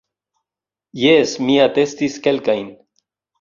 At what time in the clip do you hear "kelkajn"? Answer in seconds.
2.29-2.67